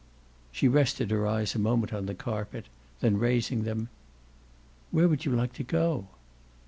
[0.51, 2.65] She rested her eyes a moment on the carpet;
[3.01, 3.89] then raising them:
[4.89, 6.07] "Where would you like to go?"